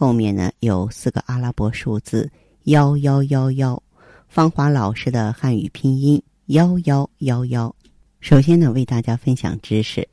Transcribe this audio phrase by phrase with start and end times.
[0.00, 2.32] 后面呢有四个阿拉伯数字
[2.62, 3.82] 幺幺幺幺。
[4.28, 7.76] 芳华老师的汉语拼音幺幺幺幺。
[8.18, 10.08] 首先呢，为大家分享知识，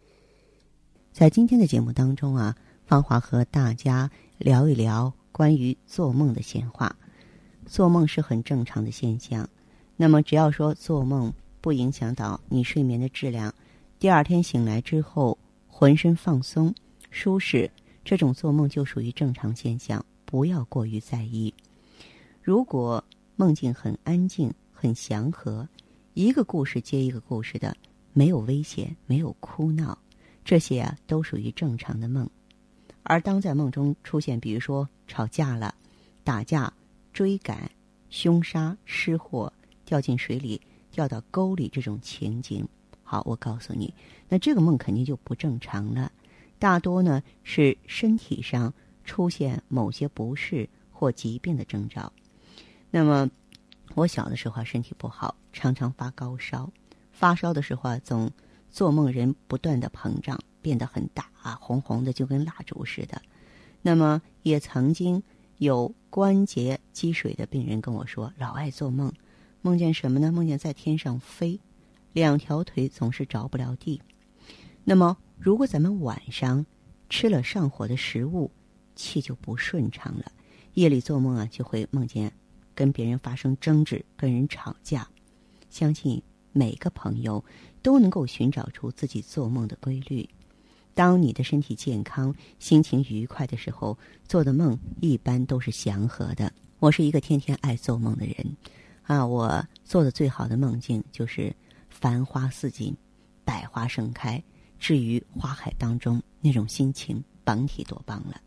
[1.13, 2.53] 在今天的节目当中啊。
[2.85, 6.93] 芳华和大家聊一聊关于做梦的闲话。
[7.65, 9.49] 做梦是很正常的现象，
[9.95, 11.31] 那么只要说做梦
[11.61, 13.53] 不影响到你睡眠的质量，
[13.99, 16.75] 第二天醒来之后浑身放松、
[17.09, 17.71] 舒适，
[18.07, 21.53] 这种做梦就属于正常现象，不要过于在意。
[22.41, 23.03] 如果
[23.35, 25.67] 梦境很安静、很祥和，
[26.13, 27.75] 一个故事接一个故事的，
[28.13, 29.97] 没有危险、没有哭闹，
[30.45, 32.29] 这些啊都属于正常的梦。
[33.03, 35.75] 而当在梦中出现，比如说吵架了、
[36.23, 36.71] 打架、
[37.11, 37.69] 追赶、
[38.09, 39.51] 凶杀、失火、
[39.83, 40.61] 掉进水里、
[40.91, 42.65] 掉到沟里这种情景，
[43.03, 43.93] 好，我告诉你，
[44.29, 46.09] 那这个梦肯定就不正常了。
[46.59, 52.11] 大多呢是身体上出现某些不适或疾病的征兆。
[52.91, 53.29] 那么
[53.95, 56.71] 我小的时候身体不好，常常发高烧，
[57.11, 58.31] 发烧的时候啊，总
[58.69, 60.39] 做梦人不断的膨胀。
[60.59, 63.21] 变得很大啊，红红的，就跟蜡烛似的。
[63.81, 65.23] 那么，也曾经
[65.59, 69.13] 有关节积水的病人跟我说，老爱做梦，
[69.61, 70.29] 梦见什么呢？
[70.29, 71.57] 梦见在天上飞，
[72.11, 74.01] 两条腿总是着不了地。
[74.89, 76.65] 那么，如果咱们晚上
[77.09, 78.49] 吃了上火的食物，
[78.95, 80.31] 气就不顺畅了。
[80.75, 82.31] 夜里做梦啊，就会梦见
[82.73, 85.05] 跟别人发生争执，跟人吵架。
[85.69, 87.43] 相信每个朋友
[87.81, 90.25] 都能够寻找出自己做梦的规律。
[90.93, 96.49] 当你的身体健康、心情愉快的时候，做的梦一般都是祥和的。
[96.79, 98.55] 我是一个天天爱做梦的人，
[99.03, 101.53] 啊，我做的最好的梦境就是
[101.89, 102.95] 繁花似锦、
[103.43, 104.41] 百花盛开，
[104.79, 108.41] 置于花海当中，那种心情甭提多棒了。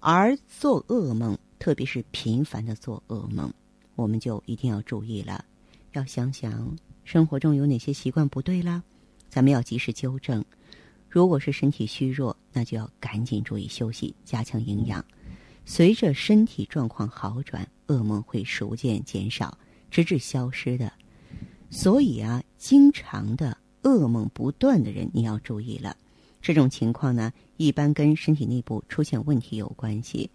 [0.00, 3.52] 而做噩梦，特别是频繁的做噩梦，
[3.94, 5.44] 我们就一定要注意了，
[5.92, 8.82] 要想想生活中有哪些习惯不对啦，
[9.28, 10.44] 咱们要及时纠正。
[11.08, 15.04] 如果是身体虚弱，那就要赶紧注意休息，加强营养。
[15.64, 19.56] 随着身体状况好转，噩梦会逐渐减少，
[19.90, 20.92] 直至消失的。
[21.70, 23.55] 所以啊，经常的
[23.86, 25.96] 噩梦不断的人，你要注意了。
[26.42, 30.28] 这种情况呢，一般跟身体内部出现问题有关系。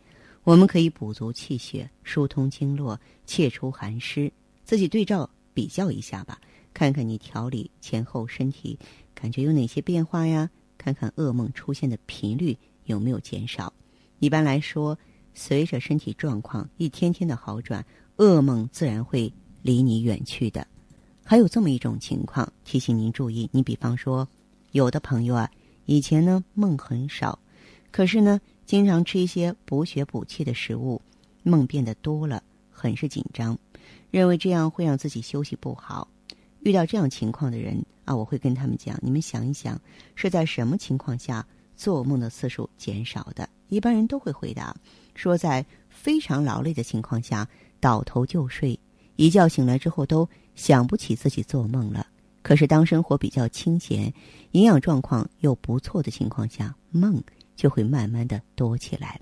[0.45, 4.31] 我们可以补足气血，疏通经络，切除寒湿。
[4.63, 6.39] 自己对照比较一下吧，
[6.73, 8.79] 看看你调理前后身体，
[9.13, 10.49] 感觉有哪些变化呀？
[10.77, 13.73] 看看噩梦出现的频率有没有减少。
[14.19, 14.97] 一般来说，
[15.33, 17.85] 随着身体状况一天天的好转，
[18.15, 19.31] 噩梦自然会
[19.61, 20.65] 离你远去的。
[21.31, 24.27] 还有这么一种情况，提醒您注意：你比方说，
[24.73, 25.49] 有的朋友啊，
[25.85, 27.39] 以前呢梦很少，
[27.89, 31.01] 可是呢经常吃一些补血补气的食物，
[31.43, 33.57] 梦变得多了，很是紧张，
[34.09, 36.05] 认为这样会让自己休息不好。
[36.63, 39.79] 遇到这样情况的人啊，我会跟他们讲：你们想一想，
[40.15, 41.47] 是在什么情况下
[41.77, 43.47] 做梦的次数减少的？
[43.69, 44.75] 一般人都会回答
[45.15, 47.47] 说，在非常劳累的情况下
[47.79, 48.77] 倒头就睡，
[49.21, 52.07] 一觉醒来之后都想不起自己做梦了。
[52.41, 54.11] 可是当生活比较清闲、
[54.53, 57.21] 营养状况又不错的情况下，梦
[57.55, 59.21] 就会慢慢的多起来。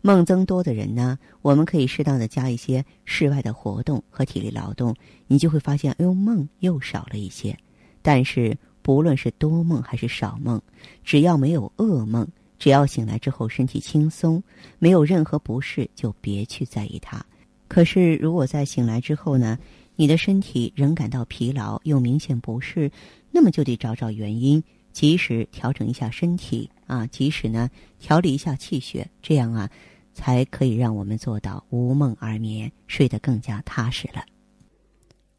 [0.00, 4.94] 梦增多的人呢，我们可以适当的加一些室外的活动和体力劳动，
[5.26, 7.58] 你就会发现，哎呦，梦又少了一些。
[8.02, 10.62] 但是不论是多梦还是少梦，
[11.02, 12.24] 只要没有噩梦，
[12.60, 14.40] 只要醒来之后身体轻松，
[14.78, 17.26] 没有任何不适，就别去在意它。
[17.68, 19.58] 可是如果在醒来之后呢，
[19.96, 22.90] 你的身体仍感到疲劳又明显不适，
[23.30, 29.70] 那么就得找找原因，及时调整一下身体啊，及时呢调理一下气血，这样啊。
[30.18, 34.24] 才可以让我们做到无梦而眠，睡得更加踏实了。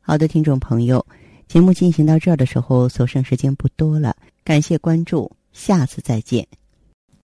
[0.02, 1.04] 好的，听众朋友，
[1.48, 6.48] 节目进行到这儿的时候，所剩时间不多了，感谢关注，下次再见。